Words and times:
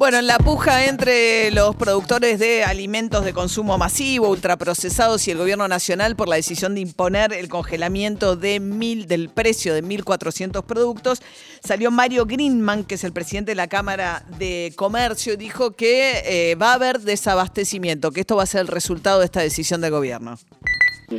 Bueno, 0.00 0.16
en 0.18 0.26
la 0.26 0.38
puja 0.38 0.86
entre 0.88 1.50
los 1.50 1.76
productores 1.76 2.38
de 2.38 2.64
alimentos 2.64 3.22
de 3.22 3.34
consumo 3.34 3.76
masivo, 3.76 4.30
ultraprocesados 4.30 5.28
y 5.28 5.32
el 5.32 5.36
gobierno 5.36 5.68
nacional 5.68 6.16
por 6.16 6.26
la 6.26 6.36
decisión 6.36 6.74
de 6.74 6.80
imponer 6.80 7.34
el 7.34 7.50
congelamiento 7.50 8.34
de 8.34 8.60
mil, 8.60 9.06
del 9.06 9.28
precio 9.28 9.74
de 9.74 9.82
1.400 9.82 10.64
productos, 10.64 11.20
salió 11.62 11.90
Mario 11.90 12.24
Greenman, 12.24 12.84
que 12.84 12.94
es 12.94 13.04
el 13.04 13.12
presidente 13.12 13.50
de 13.50 13.56
la 13.56 13.68
Cámara 13.68 14.22
de 14.38 14.72
Comercio, 14.74 15.34
y 15.34 15.36
dijo 15.36 15.72
que 15.72 16.12
eh, 16.24 16.54
va 16.54 16.70
a 16.70 16.74
haber 16.76 17.00
desabastecimiento, 17.00 18.10
que 18.10 18.20
esto 18.20 18.36
va 18.36 18.44
a 18.44 18.46
ser 18.46 18.62
el 18.62 18.68
resultado 18.68 19.18
de 19.18 19.26
esta 19.26 19.42
decisión 19.42 19.82
del 19.82 19.90
gobierno. 19.90 20.36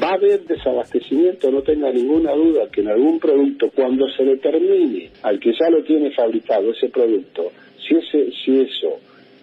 Va 0.02 0.10
a 0.10 0.14
haber 0.16 0.44
desabastecimiento, 0.46 1.52
no 1.52 1.62
tenga 1.62 1.92
ninguna 1.92 2.32
duda 2.32 2.62
que 2.74 2.82
en 2.82 2.88
algún 2.88 3.20
producto, 3.20 3.70
cuando 3.76 4.10
se 4.18 4.24
determine 4.24 5.12
al 5.22 5.40
que 5.40 5.52
ya 5.52 5.70
lo 5.70 5.84
tiene 5.84 6.12
fabricado 6.16 6.72
ese 6.72 6.90
producto, 6.90 7.52
si, 7.92 7.98
ese, 7.98 8.32
si 8.44 8.62
eso 8.62 9.00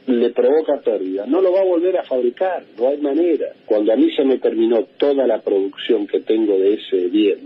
le 0.06 0.30
provoca 0.30 0.80
pérdida, 0.80 1.26
no 1.26 1.42
lo 1.42 1.52
va 1.52 1.60
a 1.60 1.64
volver 1.64 1.98
a 1.98 2.04
fabricar, 2.04 2.62
no 2.78 2.88
hay 2.88 2.98
manera. 2.98 3.52
Cuando 3.66 3.92
a 3.92 3.96
mí 3.96 4.10
se 4.16 4.24
me 4.24 4.38
terminó 4.38 4.84
toda 4.96 5.26
la 5.26 5.40
producción 5.40 6.06
que 6.06 6.20
tengo 6.20 6.58
de 6.58 6.74
ese 6.74 7.08
bien, 7.08 7.38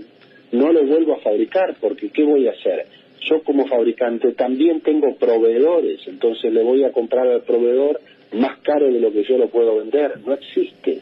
no 0.52 0.72
lo 0.72 0.84
vuelvo 0.84 1.14
a 1.14 1.20
fabricar, 1.20 1.74
porque 1.80 2.10
¿qué 2.10 2.22
voy 2.22 2.46
a 2.46 2.52
hacer? 2.52 2.86
Yo 3.28 3.42
como 3.42 3.66
fabricante 3.66 4.32
también 4.32 4.80
tengo 4.80 5.16
proveedores, 5.16 6.06
entonces 6.06 6.52
le 6.52 6.62
voy 6.62 6.84
a 6.84 6.92
comprar 6.92 7.26
al 7.26 7.42
proveedor 7.42 8.00
más 8.32 8.60
caro 8.60 8.86
de 8.86 9.00
lo 9.00 9.12
que 9.12 9.24
yo 9.24 9.38
lo 9.38 9.48
puedo 9.48 9.78
vender. 9.78 10.20
No 10.24 10.34
existe. 10.34 11.00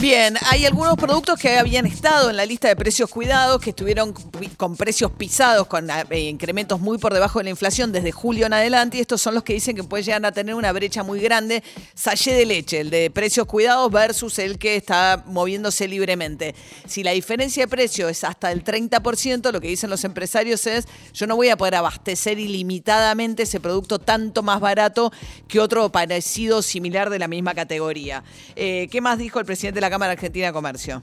Bien, 0.00 0.34
hay 0.48 0.64
algunos 0.64 0.96
productos 0.96 1.38
que 1.38 1.58
habían 1.58 1.84
estado 1.84 2.30
en 2.30 2.36
la 2.38 2.46
lista 2.46 2.68
de 2.68 2.74
precios 2.74 3.10
cuidados, 3.10 3.60
que 3.60 3.68
estuvieron 3.68 4.14
con 4.56 4.74
precios 4.74 5.10
pisados, 5.10 5.66
con 5.66 5.90
eh, 5.90 6.20
incrementos 6.20 6.80
muy 6.80 6.96
por 6.96 7.12
debajo 7.12 7.38
de 7.38 7.44
la 7.44 7.50
inflación 7.50 7.92
desde 7.92 8.10
julio 8.10 8.46
en 8.46 8.54
adelante, 8.54 8.96
y 8.96 9.00
estos 9.00 9.20
son 9.20 9.34
los 9.34 9.44
que 9.44 9.52
dicen 9.52 9.76
que 9.76 9.84
pueden 9.84 10.06
llegar 10.06 10.24
a 10.24 10.32
tener 10.32 10.54
una 10.54 10.72
brecha 10.72 11.02
muy 11.02 11.20
grande. 11.20 11.62
Sallé 11.94 12.32
de 12.32 12.46
leche, 12.46 12.80
el 12.80 12.88
de 12.88 13.10
precios 13.10 13.46
cuidados 13.46 13.92
versus 13.92 14.38
el 14.38 14.58
que 14.58 14.76
está 14.76 15.22
moviéndose 15.26 15.86
libremente. 15.86 16.54
Si 16.86 17.02
la 17.02 17.10
diferencia 17.10 17.64
de 17.64 17.68
precio 17.68 18.08
es 18.08 18.24
hasta 18.24 18.52
el 18.52 18.64
30%, 18.64 19.52
lo 19.52 19.60
que 19.60 19.68
dicen 19.68 19.90
los 19.90 20.04
empresarios 20.04 20.66
es, 20.66 20.88
yo 21.12 21.26
no 21.26 21.36
voy 21.36 21.50
a 21.50 21.58
poder 21.58 21.74
abastecer 21.74 22.38
ilimitadamente 22.38 23.42
ese 23.42 23.60
producto 23.60 23.98
tanto 23.98 24.42
más 24.42 24.60
barato 24.60 25.12
que 25.46 25.60
otro 25.60 25.92
parecido 25.92 26.62
similar 26.62 27.10
de 27.10 27.18
la 27.18 27.28
misma 27.28 27.52
categoría. 27.52 28.24
Eh, 28.56 28.88
¿Qué 28.90 29.02
más 29.02 29.18
dijo 29.18 29.38
el 29.38 29.44
presidente 29.44 29.74
de 29.74 29.82
la 29.82 29.89
Cámara 29.90 30.12
Argentina 30.12 30.46
de 30.46 30.52
Comercio. 30.52 31.02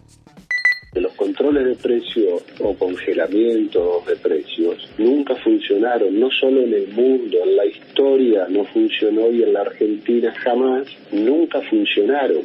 Los 0.93 1.13
controles 1.13 1.66
de 1.66 1.75
precios 1.75 2.43
o 2.59 2.73
congelamientos 2.73 4.05
de 4.07 4.16
precios 4.16 4.89
nunca 4.97 5.35
funcionaron, 5.35 6.19
no 6.19 6.31
solo 6.31 6.61
en 6.61 6.73
el 6.73 6.88
mundo, 6.88 7.38
en 7.43 7.55
la 7.55 7.65
historia 7.65 8.47
no 8.49 8.63
funcionó 8.65 9.30
y 9.30 9.43
en 9.43 9.53
la 9.53 9.61
Argentina 9.61 10.33
jamás, 10.33 10.88
nunca 11.11 11.61
funcionaron, 11.61 12.41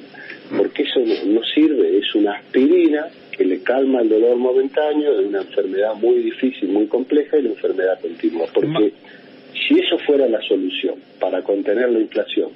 porque 0.56 0.82
eso 0.82 1.00
no, 1.00 1.32
no 1.32 1.44
sirve, 1.44 1.98
es 1.98 2.14
una 2.14 2.32
aspirina 2.32 3.06
que 3.36 3.44
le 3.44 3.62
calma 3.62 4.02
el 4.02 4.10
dolor 4.10 4.36
momentáneo 4.36 5.16
de 5.16 5.26
una 5.26 5.40
enfermedad 5.40 5.94
muy 5.94 6.18
difícil, 6.18 6.68
muy 6.68 6.86
compleja 6.86 7.38
y 7.38 7.42
la 7.42 7.50
enfermedad 7.50 8.00
continua, 8.00 8.46
porque 8.52 8.92
si 9.54 9.78
eso 9.78 9.96
fuera 9.98 10.28
la 10.28 10.40
solución 10.42 10.96
para 11.18 11.42
contener 11.42 11.90
la 11.90 12.00
inflación, 12.00 12.50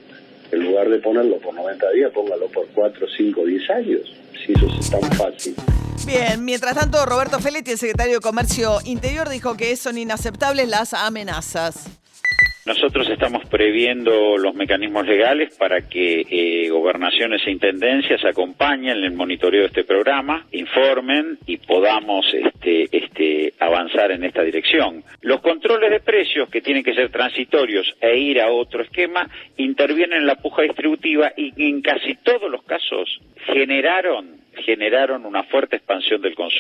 en 0.53 0.65
lugar 0.65 0.89
de 0.89 0.99
ponerlo 0.99 1.39
por 1.39 1.55
90 1.55 1.91
días, 1.93 2.13
póngalo 2.13 2.47
por 2.49 2.67
4, 2.75 3.07
5, 3.17 3.45
10 3.45 3.71
años, 3.71 4.01
si 4.45 4.53
eso 4.53 4.67
es 4.79 4.91
tan 4.91 5.03
fácil. 5.13 5.55
Bien, 6.07 6.45
mientras 6.45 6.75
tanto, 6.75 7.05
Roberto 7.05 7.41
Feletti, 7.41 7.73
el 7.73 7.79
secretario 7.79 8.15
de 8.15 8.21
Comercio 8.21 8.79
Interior, 8.85 9.29
dijo 9.29 9.57
que 9.57 9.75
son 9.77 9.99
inaceptables 9.99 10.69
las 10.69 10.95
amenazas. 10.95 11.91
Nosotros 12.67 13.09
estamos 13.09 13.45
previendo 13.49 14.37
los 14.37 14.53
mecanismos 14.57 15.07
legales 15.07 15.55
para 15.57 15.83
que 15.83 16.23
eh, 16.29 16.69
gobernaciones 16.69 17.41
e 17.47 17.53
intendencias 17.53 18.25
acompañen 18.25 19.05
el 19.05 19.13
monitoreo 19.13 19.61
de 19.63 19.67
este 19.69 19.85
programa, 19.85 20.45
informen 20.51 21.39
y 21.47 21.59
podamos 21.59 22.27
este, 22.35 22.89
este, 22.91 23.36
avanzar 23.59 24.11
en 24.11 24.25
esta 24.25 24.43
dirección. 24.43 25.03
Los 25.23 25.41
controles 25.41 25.91
de 25.91 26.01
precios, 26.01 26.49
que 26.49 26.61
tienen 26.61 26.85
que 26.85 26.95
ser 26.95 27.11
transitorios 27.11 27.95
e 28.01 28.17
ir 28.17 28.41
a 28.41 28.51
otro 28.51 28.83
esquema, 28.83 29.29
intervienen 29.57 30.21
en 30.21 30.27
la 30.27 30.37
puja 30.37 30.63
distributiva 30.63 31.33
y 31.37 31.53
en 31.69 31.83
casi 31.83 32.15
todos 32.17 32.51
los 32.51 32.63
casos 32.65 33.21
generaron, 33.47 34.41
generaron 34.65 35.25
una 35.25 35.45
fuerte 35.45 35.77
expansión 35.77 36.21
del 36.23 36.35
consumo. 36.35 36.56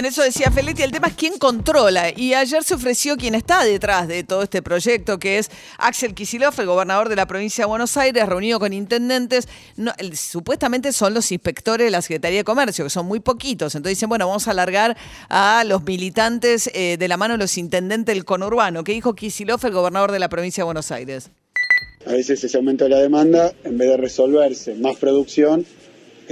Bien, 0.00 0.10
eso 0.10 0.22
decía 0.22 0.50
Feletti. 0.50 0.82
El 0.82 0.92
tema 0.92 1.08
es 1.08 1.14
quién 1.14 1.36
controla. 1.36 2.08
Y 2.16 2.32
ayer 2.32 2.64
se 2.64 2.72
ofreció 2.72 3.18
quien 3.18 3.34
está 3.34 3.62
detrás 3.64 4.08
de 4.08 4.24
todo 4.24 4.42
este 4.42 4.62
proyecto, 4.62 5.18
que 5.18 5.36
es 5.36 5.50
Axel 5.76 6.14
Kicillof, 6.14 6.58
el 6.58 6.64
gobernador 6.64 7.10
de 7.10 7.16
la 7.16 7.26
provincia 7.26 7.64
de 7.64 7.68
Buenos 7.68 7.98
Aires, 7.98 8.26
reunido 8.26 8.58
con 8.58 8.72
intendentes. 8.72 9.46
supuestamente 10.14 10.94
son 10.94 11.12
los 11.12 11.30
inspectores 11.30 11.86
de 11.86 11.90
la 11.90 12.00
Secretaría 12.00 12.38
de 12.38 12.44
Comercio, 12.44 12.82
que 12.82 12.88
son 12.88 13.04
muy 13.04 13.20
poquitos. 13.20 13.74
Entonces 13.74 13.98
dicen, 13.98 14.08
bueno, 14.08 14.26
vamos 14.26 14.48
a 14.48 14.52
alargar 14.52 14.96
a 15.28 15.64
los 15.66 15.84
militantes 15.84 16.70
eh, 16.72 16.96
de 16.98 17.06
la 17.06 17.18
mano 17.18 17.34
de 17.34 17.38
los 17.38 17.58
intendentes 17.58 18.14
del 18.14 18.24
conurbano. 18.24 18.84
¿Qué 18.84 18.92
dijo 18.92 19.14
Kicillof, 19.14 19.62
el 19.66 19.72
gobernador 19.72 20.12
de 20.12 20.18
la 20.18 20.30
provincia 20.30 20.62
de 20.62 20.64
Buenos 20.64 20.90
Aires? 20.92 21.28
A 22.06 22.12
veces 22.12 22.42
ese 22.42 22.56
aumento 22.56 22.84
de 22.84 22.90
la 22.90 23.00
demanda, 23.00 23.52
en 23.64 23.76
vez 23.76 23.90
de 23.90 23.98
resolverse 23.98 24.76
más 24.76 24.96
producción, 24.96 25.66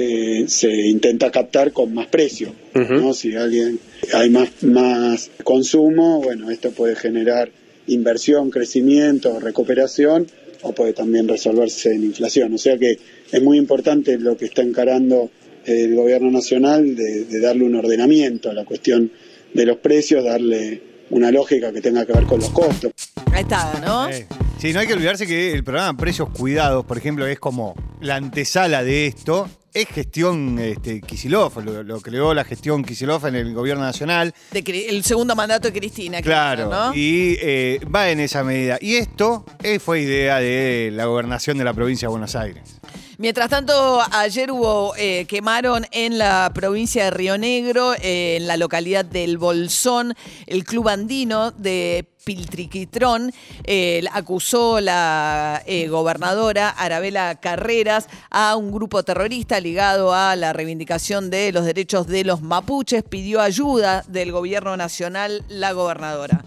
eh, 0.00 0.44
se 0.46 0.70
intenta 0.70 1.28
captar 1.32 1.72
con 1.72 1.92
más 1.92 2.06
precio. 2.06 2.54
¿no? 2.72 3.12
Si 3.12 3.34
alguien 3.34 3.80
hay 4.14 4.30
más, 4.30 4.62
más 4.62 5.28
consumo, 5.42 6.22
bueno, 6.22 6.52
esto 6.52 6.70
puede 6.70 6.94
generar 6.94 7.50
inversión, 7.88 8.50
crecimiento, 8.50 9.40
recuperación 9.40 10.28
o 10.62 10.70
puede 10.72 10.92
también 10.92 11.26
resolverse 11.26 11.92
en 11.92 12.04
inflación. 12.04 12.54
O 12.54 12.58
sea 12.58 12.78
que 12.78 12.96
es 13.32 13.42
muy 13.42 13.58
importante 13.58 14.16
lo 14.18 14.36
que 14.36 14.44
está 14.44 14.62
encarando 14.62 15.30
el 15.64 15.96
gobierno 15.96 16.30
nacional 16.30 16.94
de, 16.94 17.24
de 17.24 17.40
darle 17.40 17.64
un 17.64 17.74
ordenamiento 17.74 18.50
a 18.50 18.54
la 18.54 18.64
cuestión 18.64 19.10
de 19.52 19.66
los 19.66 19.78
precios, 19.78 20.22
darle 20.22 20.80
una 21.10 21.32
lógica 21.32 21.72
que 21.72 21.80
tenga 21.80 22.06
que 22.06 22.12
ver 22.12 22.24
con 22.24 22.38
los 22.38 22.50
costos. 22.50 22.92
Ahí 23.32 23.42
está, 23.42 23.80
¿no? 23.84 24.12
Sí, 24.12 24.22
no 24.62 24.80
hay 24.80 24.86
que 24.86 24.94
olvidarse 24.94 25.26
que 25.26 25.52
el 25.52 25.62
programa 25.62 25.96
Precios 25.96 26.28
Cuidados, 26.30 26.84
por 26.84 26.98
ejemplo, 26.98 27.26
es 27.26 27.38
como 27.38 27.74
la 28.00 28.16
antesala 28.16 28.82
de 28.82 29.06
esto. 29.06 29.48
Es 29.72 29.86
gestión 29.86 30.58
este, 30.58 31.00
Kisilov, 31.00 31.62
lo, 31.62 32.00
creó 32.00 32.34
la 32.34 32.42
gestión 32.42 32.82
Kisilov 32.82 33.26
en 33.26 33.36
el 33.36 33.54
gobierno 33.54 33.84
nacional. 33.84 34.34
el 34.52 35.04
segundo 35.04 35.36
mandato 35.36 35.68
de 35.68 35.78
Cristina. 35.78 36.20
Claro, 36.20 36.68
¿no? 36.68 36.94
y 36.94 37.36
eh, 37.40 37.80
va 37.94 38.10
en 38.10 38.18
esa 38.18 38.42
medida. 38.42 38.78
Y 38.80 38.96
esto 38.96 39.44
eh, 39.62 39.78
fue 39.78 40.00
idea 40.00 40.40
de 40.40 40.90
la 40.92 41.04
gobernación 41.04 41.56
de 41.58 41.64
la 41.64 41.72
provincia 41.72 42.08
de 42.08 42.10
Buenos 42.10 42.34
Aires. 42.34 42.80
Mientras 43.18 43.50
tanto, 43.50 44.00
ayer 44.12 44.50
hubo, 44.50 44.94
eh, 44.96 45.24
quemaron 45.26 45.86
en 45.92 46.18
la 46.18 46.50
provincia 46.54 47.04
de 47.04 47.10
Río 47.10 47.36
Negro, 47.36 47.94
en 48.00 48.46
la 48.46 48.56
localidad 48.56 49.04
del 49.04 49.38
Bolsón, 49.38 50.14
el 50.46 50.64
club 50.64 50.88
andino 50.88 51.50
de 51.52 52.06
Piltriquitrón. 52.28 53.32
Eh, 53.64 54.02
acusó 54.12 54.82
la 54.82 55.62
eh, 55.66 55.88
gobernadora 55.88 56.68
Arabela 56.68 57.40
Carreras 57.40 58.06
a 58.30 58.54
un 58.54 58.70
grupo 58.70 59.02
terrorista 59.02 59.58
ligado 59.60 60.12
a 60.12 60.36
la 60.36 60.52
reivindicación 60.52 61.30
de 61.30 61.52
los 61.52 61.64
derechos 61.64 62.06
de 62.06 62.24
los 62.24 62.42
mapuches. 62.42 63.02
Pidió 63.02 63.40
ayuda 63.40 64.04
del 64.08 64.30
gobierno 64.30 64.76
nacional 64.76 65.42
la 65.48 65.72
gobernadora. 65.72 66.44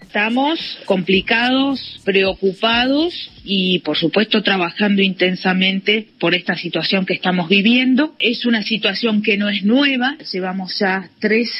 Estamos 0.00 0.58
complicados, 0.86 2.00
preocupados 2.02 3.12
y, 3.44 3.80
por 3.80 3.98
supuesto, 3.98 4.42
trabajando 4.42 5.02
intensamente 5.02 6.08
por 6.18 6.34
esta 6.34 6.56
situación 6.56 7.04
que 7.04 7.12
estamos 7.12 7.50
viviendo. 7.50 8.14
Es 8.18 8.46
una 8.46 8.62
situación 8.62 9.22
que 9.22 9.36
no 9.36 9.50
es 9.50 9.64
nueva. 9.64 10.16
Llevamos 10.32 10.78
ya 10.78 11.10
tres 11.20 11.50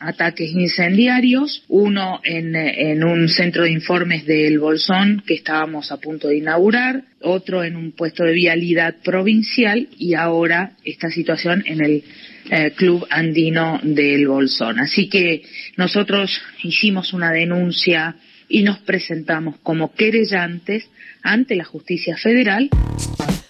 ataques 0.00 0.50
incendiarios, 0.50 1.64
uno 1.68 2.20
en, 2.24 2.54
en, 2.56 3.04
un 3.04 3.28
centro 3.28 3.64
de 3.64 3.70
informes 3.70 4.26
del 4.26 4.58
Bolsón 4.58 5.22
que 5.26 5.34
estábamos 5.34 5.92
a 5.92 5.98
punto 5.98 6.28
de 6.28 6.38
inaugurar, 6.38 7.04
otro 7.20 7.64
en 7.64 7.76
un 7.76 7.92
puesto 7.92 8.24
de 8.24 8.32
vialidad 8.32 8.96
provincial 9.02 9.88
y 9.98 10.14
ahora 10.14 10.72
esta 10.84 11.10
situación 11.10 11.64
en 11.66 11.84
el 11.84 12.04
eh, 12.50 12.72
Club 12.76 13.06
Andino 13.10 13.80
del 13.82 14.28
Bolsón. 14.28 14.78
Así 14.78 15.08
que 15.08 15.42
nosotros 15.76 16.40
hicimos 16.62 17.12
una 17.12 17.32
denuncia 17.32 18.16
y 18.48 18.62
nos 18.62 18.78
presentamos 18.78 19.56
como 19.62 19.92
querellantes 19.94 20.88
ante 21.22 21.56
la 21.56 21.64
justicia 21.64 22.16
federal. 22.16 22.70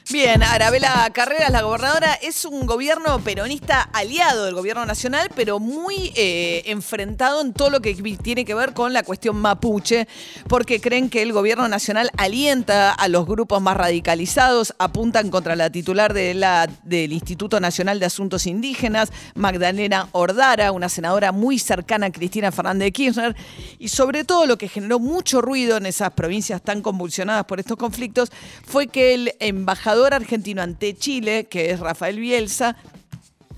Bien, 0.09 0.41
Arabela 0.45 1.11
Carreras, 1.13 1.51
la 1.51 1.63
gobernadora, 1.63 2.15
es 2.23 2.45
un 2.45 2.65
gobierno 2.65 3.19
peronista 3.25 3.83
aliado 3.93 4.45
del 4.45 4.55
gobierno 4.55 4.87
nacional, 4.87 5.31
pero 5.35 5.59
muy 5.59 6.13
eh, 6.15 6.63
enfrentado 6.67 7.41
en 7.41 7.53
todo 7.53 7.71
lo 7.71 7.81
que 7.81 7.93
tiene 8.23 8.45
que 8.45 8.55
ver 8.55 8.73
con 8.73 8.93
la 8.93 9.03
cuestión 9.03 9.35
mapuche, 9.35 10.07
porque 10.47 10.81
creen 10.81 11.11
que 11.11 11.23
el 11.23 11.33
gobierno 11.33 11.67
nacional 11.67 12.13
alienta 12.19 12.93
a 12.93 13.09
los 13.09 13.27
grupos 13.27 13.61
más 13.61 13.77
radicalizados, 13.77 14.77
apuntan 14.79 15.29
contra 15.29 15.57
la 15.57 15.71
titular 15.71 16.15
de 16.15 16.35
la, 16.35 16.69
del 16.85 17.13
Instituto 17.13 17.59
Nacional 17.59 17.99
de 17.99 18.07
Asuntos 18.07 18.47
Indígenas, 18.47 19.11
Magdalena 19.35 20.09
Ordara, 20.13 20.71
una 20.71 20.89
senadora 20.89 21.33
muy 21.33 21.59
cercana 21.59 22.07
a 22.07 22.13
Cristina 22.13 22.53
Fernández 22.53 22.87
de 22.87 22.93
Kirchner, 22.93 23.37
y 23.81 23.89
sobre 23.89 24.23
todo 24.23 24.47
lo 24.47 24.57
que 24.57 24.69
generó 24.69 25.01
mucho 25.01 25.41
ruido 25.43 25.79
en 25.79 25.87
esas 25.87 26.13
provincias 26.13 26.63
tan 26.63 26.81
convulsionadas 26.81 27.45
por 27.47 27.59
estos 27.59 27.77
conflictos 27.77 28.31
fue 28.65 28.87
que 28.87 29.13
el 29.13 29.35
embajador 29.41 29.96
argentino 30.05 30.63
ante 30.63 30.97
Chile, 30.97 31.47
que 31.47 31.71
es 31.71 31.81
Rafael 31.81 32.19
Bielsa, 32.19 32.77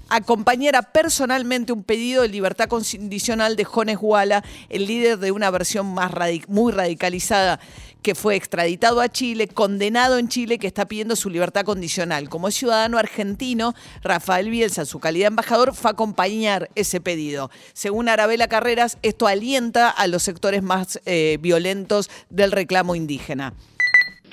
acompañara 0.08 0.82
personalmente 0.82 1.72
un 1.72 1.82
pedido 1.82 2.22
de 2.22 2.28
libertad 2.28 2.68
condicional 2.68 3.56
de 3.56 3.64
Jones 3.64 3.98
Guala, 3.98 4.44
el 4.68 4.86
líder 4.86 5.18
de 5.18 5.32
una 5.32 5.50
versión 5.50 5.92
más 5.92 6.12
muy 6.48 6.72
radicalizada 6.72 7.60
que 8.02 8.14
fue 8.14 8.36
extraditado 8.36 9.00
a 9.00 9.08
Chile, 9.08 9.48
condenado 9.48 10.18
en 10.18 10.28
Chile, 10.28 10.58
que 10.58 10.66
está 10.68 10.86
pidiendo 10.86 11.16
su 11.16 11.30
libertad 11.30 11.64
condicional. 11.64 12.28
Como 12.28 12.50
ciudadano 12.50 12.96
argentino, 12.96 13.74
Rafael 14.02 14.50
Bielsa, 14.50 14.84
su 14.84 15.00
calidad 15.00 15.24
de 15.24 15.32
embajador, 15.32 15.74
fue 15.74 15.90
a 15.90 15.92
acompañar 15.92 16.70
ese 16.74 17.00
pedido. 17.00 17.50
Según 17.72 18.08
Arabela 18.08 18.48
Carreras, 18.48 18.98
esto 19.02 19.26
alienta 19.26 19.90
a 19.90 20.06
los 20.06 20.22
sectores 20.22 20.62
más 20.62 21.00
eh, 21.06 21.38
violentos 21.40 22.08
del 22.30 22.52
reclamo 22.52 22.94
indígena. 22.94 23.52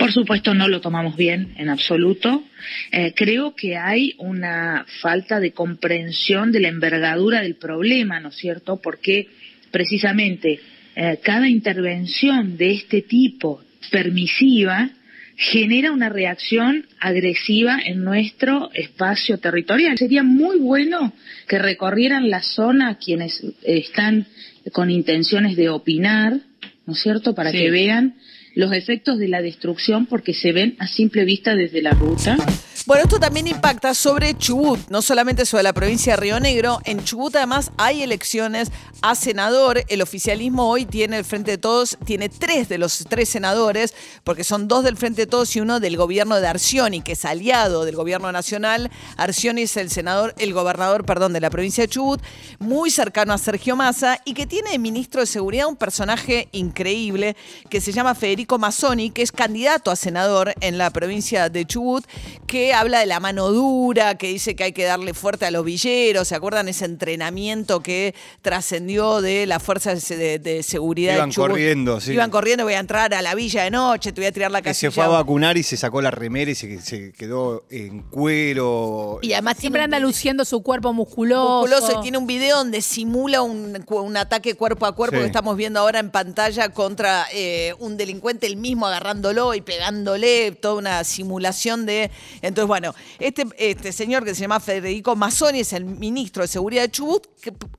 Por 0.06 0.13
supuesto, 0.13 0.54
no 0.54 0.68
lo 0.68 0.81
tomamos 0.81 1.18
bien 1.18 1.56
en 1.57 1.68
absoluto. 1.68 2.44
Eh, 2.92 3.13
creo 3.16 3.56
que 3.56 3.75
hay 3.75 4.13
una 4.19 4.86
falta 5.02 5.40
de 5.40 5.52
comprensión 5.52 6.52
de 6.52 6.60
la 6.60 6.68
envergadura 6.68 7.42
del 7.42 7.56
problema, 7.56 8.19
¿no 8.19 8.30
es 8.30 8.36
cierto? 8.36 8.80
Porque 8.80 9.30
precisamente 9.72 10.60
eh, 10.96 11.19
cada 11.24 11.50
intervención 11.50 12.56
de 12.56 12.74
este 12.74 13.02
tipo 13.02 13.63
permisiva 13.90 14.92
genera 15.38 15.92
una 15.92 16.10
reacción 16.10 16.86
agresiva 17.00 17.80
en 17.84 18.04
nuestro 18.04 18.69
espacio 18.75 19.40
territorial. 19.40 19.98
Sería 19.98 20.22
muy 20.22 20.60
bueno 20.60 21.13
que 21.48 21.58
recorrieran 21.58 22.30
la 22.30 22.44
zona 22.44 23.00
quienes 23.00 23.44
están 23.63 24.28
con 24.72 24.92
intenciones 24.92 25.56
de 25.56 25.69
opinar, 25.69 26.42
¿no 26.86 26.94
es 26.94 27.00
cierto?, 27.00 27.34
para 27.34 27.51
que 27.51 27.72
vean 27.72 28.13
los 28.56 28.72
efectos 28.72 29.19
de 29.19 29.28
la 29.28 29.42
destrucción 29.42 30.07
porque 30.07 30.34
se 30.34 30.52
ven 30.52 30.75
a 30.80 30.88
simple 30.88 31.25
vista 31.25 31.56
desde 31.56 31.81
la 31.81 31.92
ruta. 31.92 32.38
Bueno, 32.83 33.06
esto 33.06 33.19
también 33.19 33.48
impacta 33.48 33.95
sobre 33.95 34.38
Chubut, 34.38 34.80
no 34.89 35.01
solamente 35.01 35.45
sobre 35.45 35.63
la 35.63 35.74
provincia 35.74 36.13
de 36.13 36.18
Río 36.18 36.39
Negro. 36.39 36.81
En 36.83 37.04
Chubut 37.04 37.36
además 37.36 37.72
hay 37.77 38.04
elecciones 38.04 38.69
a 39.01 39.16
senador. 39.16 39.83
El 39.88 40.01
oficialismo 40.01 40.69
hoy 40.69 40.86
tiene 40.86 41.18
el 41.18 41.25
Frente 41.25 41.51
de 41.51 41.57
Todos, 41.57 41.98
tiene 42.06 42.30
tres 42.30 42.69
de 42.69 42.77
los 42.77 43.06
tres 43.10 43.30
senadores, 43.30 43.95
porque 44.24 44.44
son 44.44 44.68
dos 44.68 44.83
del 44.83 44.98
Frente 44.98 45.22
de 45.22 45.27
Todos 45.27 45.56
y 45.56 45.62
uno 45.62 45.80
del 45.80 45.98
gobierno 45.98 46.39
de 46.39 46.48
Arcioni, 46.48 47.01
que 47.01 47.13
es 47.13 47.25
aliado 47.25 47.86
del 47.86 47.95
gobierno 47.95 48.31
nacional. 48.31 48.92
Arcioni 49.18 49.63
es 49.63 49.77
el 49.77 49.89
senador, 49.89 50.36
el 50.38 50.54
gobernador, 50.54 51.06
perdón, 51.06 51.33
de 51.33 51.39
la 51.39 51.50
provincia 51.50 51.86
de 51.86 51.88
Chubut, 51.88 52.22
muy 52.60 52.92
cercano 52.92 53.33
a 53.33 53.38
Sergio 53.38 53.75
Massa 53.75 54.19
y 54.25 54.33
que 54.33 54.45
tiene 54.45 54.72
de 54.72 54.80
ministro 54.80 55.22
de 55.22 55.27
Seguridad 55.27 55.68
un 55.68 55.77
personaje 55.77 56.50
increíble 56.51 57.36
que 57.69 57.81
se 57.81 57.94
llama 57.94 58.16
Federico 58.16 58.60
Mazzoni, 58.60 59.10
que 59.12 59.22
es 59.22 59.31
candidato 59.31 59.89
a 59.89 59.95
senador 59.95 60.54
en 60.60 60.77
la 60.77 60.89
provincia 60.92 61.50
de 61.50 61.66
Chubut, 61.66 62.06
que 62.46 62.74
habla 62.74 63.00
de 63.00 63.06
la 63.06 63.20
mano 63.20 63.52
dura, 63.52 64.16
que 64.16 64.28
dice 64.28 64.56
que 64.56 64.66
hay 64.66 64.72
que 64.72 64.84
darle 64.84 65.14
fuerte 65.14 65.46
a 65.46 65.52
los 65.52 65.66
villeros. 65.66 66.28
¿Se 66.28 66.36
acuerdan 66.36 66.68
ese 66.68 66.86
entrenamiento 66.86 67.82
que 67.82 68.14
trascendió 68.42 69.22
de 69.22 69.46
las 69.46 69.62
fuerzas 69.62 70.08
de, 70.08 70.62
seguridad? 70.64 71.16
Iban 71.16 71.32
corriendo, 71.32 72.00
sí. 72.00 72.14
Iban 72.14 72.30
corriendo, 72.30 72.64
voy 72.64 72.74
a 72.74 72.80
entrar 72.80 73.14
a 73.14 73.22
la 73.22 73.36
villa 73.36 73.64
de 73.64 73.72
noche, 73.72 74.12
te 74.12 74.22
voy 74.22 74.28
a 74.28 74.32
tirar 74.32 74.52
la 74.52 74.62
casilla. 74.62 74.92
se 74.92 74.96
fue 74.96 75.04
a 75.04 75.08
vacunar 75.08 75.58
y 75.58 75.64
se 75.64 75.78
sacó 75.78 76.02
la 76.02 76.12
remera 76.12 76.52
y 76.52 76.56
se, 76.56 77.14
quedó 77.14 77.66
en 77.70 78.04
cuero. 78.04 79.20
Y 79.22 79.34
además 79.34 79.58
siempre 79.58 79.82
anda 79.82 80.00
luciendo 80.00 80.46
su 80.46 80.62
cuerpo 80.62 80.94
musculoso. 80.94 81.62
Musculoso 81.68 82.00
y 82.00 82.04
tiene 82.04 82.18
un 82.18 82.28
video 82.28 82.58
donde 82.58 82.82
simula 82.82 83.42
un, 83.42 83.76
ataque 84.16 84.56
cuerpo 84.56 84.86
a 84.86 84.96
cuerpo 84.96 85.18
que 85.18 85.26
estamos 85.26 85.58
viendo 85.58 85.80
ahora 85.80 86.00
en 86.00 86.10
pantalla 86.10 86.70
contra 86.70 87.26
eh, 87.34 87.74
un 87.80 87.98
delincuente, 87.98 88.48
el 88.48 88.56
mismo 88.56 88.88
agarrándolo 88.88 89.54
y 89.54 89.62
pegándole, 89.62 90.52
toda 90.52 90.76
una 90.76 91.04
simulación 91.04 91.86
de... 91.86 92.12
Entonces, 92.46 92.68
bueno, 92.68 92.94
este, 93.20 93.44
este 93.58 93.92
señor 93.92 94.24
que 94.24 94.36
se 94.36 94.42
llama 94.42 94.60
Federico 94.60 95.16
Mazzoni 95.16 95.62
es 95.62 95.74
el 95.74 95.86
ministro 95.86 96.44
de 96.44 96.48
Seguridad 96.48 96.84
de 96.84 96.92
Chubut, 96.92 97.26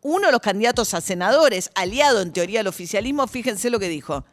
uno 0.03 0.27
de 0.27 0.33
los 0.33 0.41
candidatos 0.41 0.93
a 0.95 1.01
senadores, 1.01 1.71
aliado 1.77 2.21
en 2.21 2.33
teoría 2.33 2.61
al 2.61 2.67
oficialismo, 2.67 3.27
fíjense 3.27 3.71
lo 3.71 3.79
que 3.79 3.89
dijo. 3.89 4.25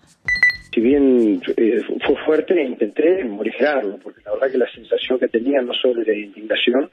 Si 0.74 0.82
bien 0.82 1.40
eh, 1.56 1.82
fue 2.04 2.16
fuerte, 2.26 2.60
intenté 2.64 3.24
morigerarlo, 3.26 3.98
porque 3.98 4.22
la 4.26 4.32
verdad 4.34 4.52
que 4.52 4.58
la 4.58 4.72
sensación 4.72 5.20
que 5.20 5.28
tenía 5.28 5.62
no 5.62 5.74
solo 5.76 6.04
de 6.04 6.20
indignación, 6.20 6.90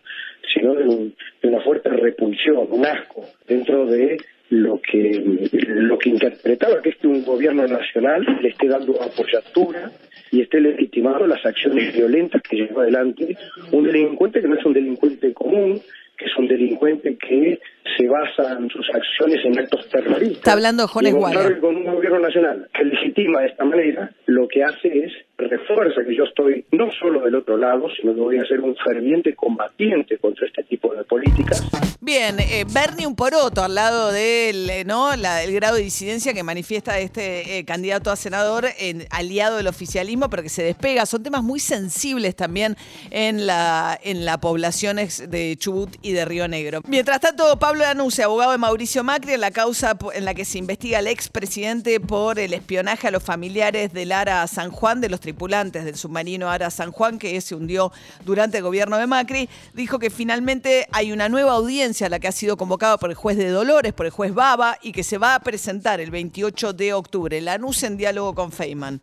sino 0.53 0.75
de, 0.75 1.13
una 1.45 1.61
fuerte 1.63 1.89
repulsión, 1.89 2.69
un 2.71 2.85
asco 2.85 3.25
dentro 3.49 3.87
de 3.87 4.19
lo 4.51 4.81
que 4.83 5.23
lo 5.69 5.97
que 5.97 6.11
interpretaba 6.11 6.83
que 6.83 6.91
este 6.91 7.07
un 7.07 7.25
gobierno 7.25 7.67
nacional 7.67 8.27
le 8.43 8.49
esté 8.49 8.67
dando 8.67 9.01
apoyatura 9.01 9.93
y 10.31 10.43
esté 10.43 10.61
legitimando 10.61 11.27
las 11.27 11.45
acciones 11.45 11.95
violentas 11.95 12.43
que 12.43 12.57
lleva 12.57 12.83
adelante 12.83 13.37
un 13.73 13.85
delincuente 13.85 14.41
que 14.41 14.49
no 14.49 14.55
es 14.55 14.65
un 14.65 14.73
delincuente 14.73 15.33
común, 15.33 15.81
que 16.17 16.27
es 16.27 16.37
un 16.37 16.47
delincuente 16.47 17.17
que 17.17 17.61
se 17.97 18.07
basa 18.07 18.59
en 18.59 18.69
sus 18.69 18.89
acciones 18.91 19.45
en 19.45 19.59
actos 19.59 19.89
terroristas. 19.89 20.39
Está 20.39 20.53
hablando 20.53 20.87
Jones 20.87 21.15
Guardia. 21.15 21.61
Con 21.61 21.77
un 21.77 21.85
gobierno 21.85 22.21
nacional 22.21 22.69
que 22.75 22.85
legitima 22.85 23.41
de 23.41 23.47
esta 23.49 23.65
manera, 23.65 24.13
lo 24.31 24.49
que 24.49 24.63
hace 24.63 24.89
es 24.89 25.13
refuerza 25.49 26.03
que 26.07 26.15
yo 26.15 26.25
estoy 26.25 26.65
no 26.73 26.91
solo 26.93 27.23
del 27.23 27.35
otro 27.35 27.57
lado, 27.57 27.89
sino 27.99 28.15
que 28.15 28.21
voy 28.21 28.39
a 28.39 28.45
ser 28.45 28.61
un 28.61 28.77
ferviente 28.77 29.35
combatiente 29.35 30.19
contra 30.19 30.47
este 30.47 30.63
tipo 30.65 30.95
de 30.95 31.05
políticas. 31.05 31.67
Bien, 32.01 32.39
eh, 32.41 32.65
Bernie 32.73 33.07
un 33.07 33.17
poroto 33.17 33.63
al 33.63 33.75
lado 33.75 34.13
del 34.13 34.71
eh, 34.71 34.85
¿no? 34.85 35.13
el 35.13 35.53
grado 35.53 35.77
de 35.77 35.83
disidencia 35.83 36.33
que 36.33 36.43
manifiesta 36.43 36.99
este 36.99 37.59
eh, 37.59 37.65
candidato 37.65 38.11
a 38.11 38.17
senador, 38.17 38.67
en, 38.79 39.05
aliado 39.11 39.57
del 39.57 39.67
oficialismo, 39.67 40.31
pero 40.31 40.43
que 40.43 40.49
se 40.49 40.63
despega. 40.63 41.07
Son 41.07 41.23
temas 41.23 41.43
muy 41.43 41.61
sensibles 41.61 42.37
también 42.37 42.77
en 43.11 43.47
la, 43.47 43.99
en 44.03 44.25
la 44.25 44.41
población 44.41 44.97
de 44.97 45.57
Chubut 45.59 45.97
y 46.03 46.13
de 46.13 46.25
Río 46.25 46.49
Negro. 46.49 46.81
Mientras 46.87 47.21
tanto, 47.21 47.59
Pablo 47.59 47.83
Lanuse, 47.83 48.23
abogado 48.23 48.53
de 48.53 48.59
Mauricio 48.59 49.05
Macri, 49.05 49.35
en 49.35 49.41
la 49.41 49.51
causa 49.51 49.97
en 50.15 50.25
la 50.25 50.35
que 50.35 50.45
se 50.45 50.59
investiga 50.59 50.99
al 50.99 51.07
expresidente 51.07 52.01
por 52.01 52.39
el 52.39 52.55
espionaje 52.55 53.09
a 53.09 53.11
los 53.11 53.23
familiares 53.23 53.93
de 53.93 54.07
Lara 54.21 54.47
San 54.47 54.71
Juan 54.71 55.01
de 55.01 55.09
los 55.09 55.19
tripulantes 55.19 55.87
del 55.87 55.97
submarino 55.97 56.51
Ara 56.51 56.69
San 56.69 56.93
Juan, 56.93 57.19
que 57.19 57.41
se 57.41 57.55
hundió 57.55 57.91
durante 58.27 58.59
el 58.59 58.63
gobierno 58.63 58.99
de 58.99 59.07
Macri, 59.07 59.49
dijo 59.73 59.99
que 59.99 60.11
finalmente 60.11 60.87
hay 60.93 61.11
una 61.11 61.31
nueva 61.31 61.53
audiencia 61.53 62.07
a 62.07 62.11
la 62.11 62.19
que 62.19 62.29
ha 62.29 62.33
sido 62.33 62.59
convocado 62.59 62.99
por 62.99 63.09
el 63.09 63.17
juez 63.17 63.39
de 63.39 63.49
Dolores, 63.49 63.95
por 63.95 64.05
el 64.05 64.13
juez 64.13 64.35
Baba, 64.35 64.79
y 64.83 64.93
que 64.93 65.05
se 65.05 65.17
va 65.17 65.35
a 65.35 65.41
presentar 65.41 66.03
el 66.03 66.11
28 66.11 66.75
de 66.75 66.93
octubre. 66.93 67.41
La 67.41 67.57
NUS 67.57 67.85
en 67.85 67.97
diálogo 67.97 68.35
con 68.35 68.53
Feynman. 68.53 69.01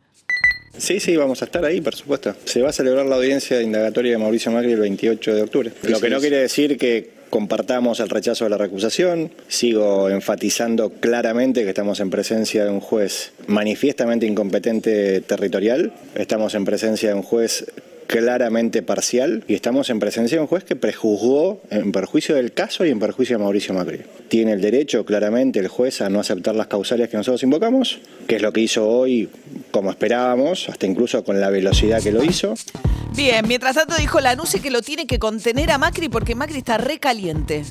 Sí, 0.78 1.00
sí, 1.00 1.18
vamos 1.18 1.42
a 1.42 1.46
estar 1.46 1.66
ahí, 1.66 1.82
por 1.82 1.96
supuesto. 1.96 2.36
Se 2.46 2.62
va 2.62 2.70
a 2.70 2.74
celebrar 2.74 3.08
la 3.08 3.16
audiencia 3.16 3.58
de 3.58 3.64
indagatoria 3.64 4.12
de 4.12 4.18
Mauricio 4.20 4.52
Macri 4.52 4.74
el 4.74 4.80
28 4.82 5.34
de 5.34 5.42
octubre. 5.42 5.72
Lo 5.82 6.00
que 6.00 6.12
no 6.12 6.20
quiere 6.20 6.38
decir 6.38 6.78
que 6.78 7.17
compartamos 7.30 8.00
el 8.00 8.10
rechazo 8.10 8.46
de 8.46 8.50
la 8.50 8.58
recusación. 8.58 9.32
Sigo 9.48 10.10
enfatizando 10.10 10.90
claramente 10.90 11.64
que 11.64 11.70
estamos 11.70 12.00
en 12.00 12.10
presencia 12.10 12.66
de 12.66 12.72
un 12.72 12.80
juez 12.80 13.32
manifiestamente 13.48 14.26
incompetente 14.26 15.22
territorial. 15.22 15.94
Estamos 16.16 16.56
en 16.56 16.66
presencia 16.66 17.10
de 17.10 17.16
un 17.16 17.24
juez 17.24 17.66
claramente 18.08 18.82
parcial 18.82 19.44
y 19.48 19.54
estamos 19.54 19.90
en 19.90 20.00
presencia 20.00 20.38
de 20.38 20.42
un 20.42 20.48
juez 20.48 20.64
que 20.64 20.76
prejuzgó 20.76 21.62
en 21.70 21.92
perjuicio 21.92 22.36
del 22.36 22.54
caso 22.54 22.86
y 22.86 22.90
en 22.90 23.00
perjuicio 23.00 23.38
de 23.38 23.44
Mauricio 23.44 23.74
Macri. 23.74 24.02
Tiene 24.30 24.54
el 24.54 24.62
derecho 24.62 25.06
claramente 25.06 25.60
el 25.60 25.68
juez 25.68 26.02
a 26.02 26.10
no 26.10 26.20
aceptar 26.20 26.56
las 26.56 26.68
causales 26.68 27.10
que 27.10 27.18
nosotros 27.18 27.44
invocamos, 27.44 28.00
que 28.28 28.38
es 28.38 28.42
lo 28.42 28.54
que 28.54 28.62
hizo 28.62 28.88
hoy 28.88 29.30
como 29.72 29.92
esperábamos, 29.92 30.70
hasta 30.70 30.86
incluso 30.88 31.24
con 31.24 31.40
la 31.40 31.50
velocidad 31.50 32.02
que 32.02 32.12
lo 32.12 32.24
hizo. 32.24 32.56
Bien, 33.16 33.46
mientras 33.48 33.76
tanto 33.76 33.96
dijo 33.98 34.20
la 34.20 34.36
Lanuse 34.36 34.60
que 34.62 34.72
lo 34.72 34.82
tiene 34.82 35.06
que 35.06 35.20
contener 35.20 35.72
a 35.72 35.78
Macri 35.78 36.10
porque 36.10 36.34
Macri 36.34 36.58
está 36.58 36.78
recaliente. 36.78 37.64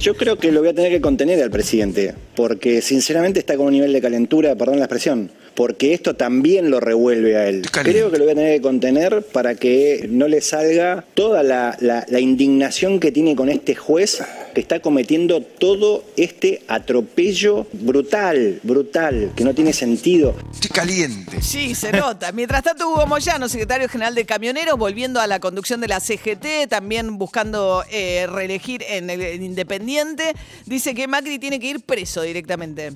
Yo 0.00 0.16
creo 0.16 0.36
que 0.36 0.50
lo 0.50 0.60
voy 0.60 0.70
a 0.70 0.74
tener 0.74 0.90
que 0.90 1.00
contener 1.00 1.42
al 1.42 1.50
presidente, 1.50 2.14
porque 2.34 2.82
sinceramente 2.82 3.38
está 3.38 3.56
con 3.56 3.66
un 3.66 3.72
nivel 3.72 3.92
de 3.92 4.00
calentura, 4.00 4.56
perdón 4.56 4.78
la 4.78 4.86
expresión, 4.86 5.30
porque 5.54 5.94
esto 5.94 6.14
también 6.14 6.70
lo 6.70 6.80
revuelve 6.80 7.36
a 7.36 7.48
él. 7.48 7.62
Creo 7.70 8.10
que 8.10 8.18
lo 8.18 8.24
voy 8.24 8.32
a 8.32 8.36
tener 8.36 8.56
que 8.56 8.62
contener 8.62 9.22
para 9.22 9.54
que 9.54 10.06
no 10.10 10.28
le 10.28 10.40
salga 10.40 11.04
toda 11.14 11.42
la, 11.42 11.76
indignación 12.18 13.00
que 13.00 13.12
tiene 13.12 13.36
con 13.36 13.48
este 13.48 13.74
juez 13.74 14.22
que 14.54 14.60
está 14.60 14.80
cometiendo 14.80 15.42
todo 15.42 16.04
este 16.16 16.62
atropello 16.68 17.66
brutal, 17.72 18.60
brutal, 18.62 19.32
que 19.34 19.44
no 19.44 19.54
tiene 19.54 19.72
sentido. 19.72 20.34
Estoy 20.52 20.70
caliente. 20.70 21.42
Sí, 21.42 21.74
se 21.74 21.92
nota. 21.92 22.30
Mientras 22.32 22.62
tanto, 22.62 22.88
Hugo 22.88 23.06
Moyano, 23.06 23.48
secretario 23.48 23.88
general 23.88 24.14
de 24.14 24.24
Camioneros, 24.24 24.78
volviendo 24.78 25.20
a 25.20 25.26
la 25.26 25.40
conducción 25.40 25.80
de 25.80 25.88
la 25.88 25.98
CGT, 25.98 26.68
también 26.68 27.18
buscando 27.18 27.84
eh, 27.90 28.26
reelegir 28.28 28.84
en 28.88 29.10
el 29.10 29.20
en 29.20 29.42
Independiente, 29.42 30.34
dice 30.66 30.94
que 30.94 31.08
Macri 31.08 31.38
tiene 31.38 31.58
que 31.58 31.66
ir 31.66 31.80
preso 31.80 32.22
directamente. 32.22 32.92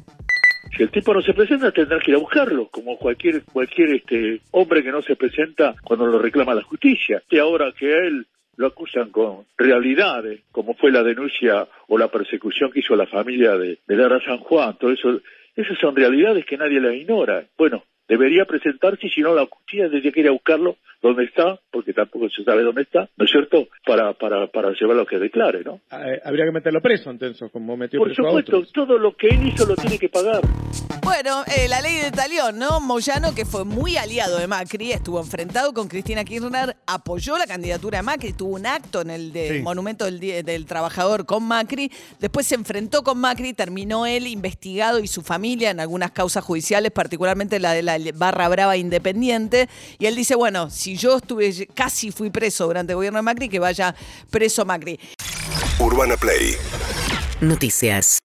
Si 0.78 0.84
el 0.84 0.92
tipo 0.92 1.12
no 1.12 1.20
se 1.22 1.34
presenta, 1.34 1.72
tendrá 1.72 1.98
que 1.98 2.12
ir 2.12 2.16
a 2.16 2.20
buscarlo, 2.20 2.68
como 2.68 2.96
cualquier 2.98 3.42
cualquier 3.42 3.96
este 3.96 4.40
hombre 4.52 4.84
que 4.84 4.92
no 4.92 5.02
se 5.02 5.16
presenta 5.16 5.74
cuando 5.82 6.06
lo 6.06 6.20
reclama 6.20 6.54
la 6.54 6.62
justicia. 6.62 7.20
Y 7.28 7.38
ahora 7.38 7.72
que 7.76 7.92
a 7.92 7.96
él 8.06 8.26
lo 8.54 8.68
acusan 8.68 9.10
con 9.10 9.44
realidades, 9.56 10.42
como 10.52 10.74
fue 10.74 10.92
la 10.92 11.02
denuncia 11.02 11.66
o 11.88 11.98
la 11.98 12.06
persecución 12.06 12.70
que 12.70 12.78
hizo 12.78 12.94
la 12.94 13.08
familia 13.08 13.56
de, 13.56 13.80
de 13.88 13.96
Lara 13.96 14.20
San 14.24 14.38
Juan, 14.38 14.78
todo 14.78 14.92
eso, 14.92 15.20
esas 15.56 15.76
son 15.80 15.96
realidades 15.96 16.46
que 16.46 16.56
nadie 16.56 16.80
las 16.80 16.94
ignora. 16.94 17.44
Bueno, 17.58 17.82
debería 18.06 18.44
presentarse 18.44 19.08
si 19.08 19.20
no 19.20 19.34
la 19.34 19.46
justicia 19.46 19.90
tendría 19.90 20.12
que 20.12 20.20
ir 20.20 20.28
a 20.28 20.32
buscarlo 20.32 20.76
donde 21.00 21.24
está, 21.24 21.60
porque 21.70 21.92
tampoco 21.92 22.28
se 22.28 22.42
sabe 22.44 22.62
dónde 22.62 22.82
está, 22.82 23.08
¿no 23.16 23.24
es 23.24 23.30
cierto? 23.30 23.68
Para, 23.86 24.12
para, 24.14 24.46
para 24.48 24.72
llevarlo 24.72 25.02
a 25.02 25.06
que 25.06 25.18
declare, 25.18 25.62
¿no? 25.64 25.80
Eh, 25.92 26.20
Habría 26.24 26.44
que 26.44 26.52
meterlo 26.52 26.80
preso, 26.82 27.10
entonces, 27.10 27.50
como 27.52 27.76
metió 27.76 27.98
Por 28.00 28.08
preso 28.08 28.22
a 28.22 28.26
supuesto, 28.30 28.56
otros. 28.58 28.72
todo 28.72 28.98
lo 28.98 29.16
que 29.16 29.28
él 29.28 29.46
hizo 29.48 29.64
lo 29.66 29.76
tiene 29.76 29.98
que 29.98 30.08
pagar. 30.08 30.40
Bueno, 31.02 31.42
eh, 31.56 31.68
la 31.68 31.80
ley 31.80 31.96
de 32.02 32.10
talión, 32.10 32.58
¿no? 32.58 32.80
Moyano, 32.80 33.34
que 33.34 33.44
fue 33.46 33.64
muy 33.64 33.96
aliado 33.96 34.38
de 34.38 34.46
Macri, 34.46 34.92
estuvo 34.92 35.20
enfrentado 35.20 35.72
con 35.72 35.88
Cristina 35.88 36.22
Kirchner, 36.24 36.76
apoyó 36.86 37.38
la 37.38 37.46
candidatura 37.46 37.98
de 37.98 38.02
Macri, 38.02 38.32
tuvo 38.34 38.56
un 38.56 38.66
acto 38.66 39.00
en 39.00 39.10
el 39.10 39.32
de- 39.32 39.48
Sí. 39.48 39.62
Monumento 39.62 40.04
del, 40.04 40.18
del 40.20 40.66
Trabajador 40.66 41.24
con 41.26 41.44
Macri, 41.44 41.90
después 42.18 42.46
se 42.46 42.56
enfrentó 42.56 43.02
con 43.02 43.18
Macri, 43.18 43.54
terminó 43.54 44.04
él 44.04 44.26
investigado 44.26 44.98
y 44.98 45.06
su 45.06 45.22
familia 45.22 45.70
en 45.70 45.80
algunas 45.80 46.10
causas 46.10 46.44
judiciales, 46.44 46.90
particularmente 46.92 47.58
la 47.60 47.72
de 47.72 47.82
la 47.82 47.96
Barra 48.14 48.48
Brava 48.48 48.76
Independiente, 48.76 49.68
y 49.98 50.06
él 50.06 50.14
dice, 50.16 50.34
bueno, 50.34 50.68
si 50.88 50.96
yo 50.96 51.18
estuve, 51.18 51.68
casi 51.74 52.10
fui 52.10 52.30
preso 52.30 52.66
durante 52.66 52.92
el 52.92 52.96
gobierno 52.96 53.18
de 53.18 53.22
Macri, 53.22 53.48
que 53.48 53.58
vaya 53.58 53.94
preso 54.30 54.64
Macri. 54.64 54.98
Urbana 55.78 56.16
Play 56.16 56.56
Noticias. 57.40 58.16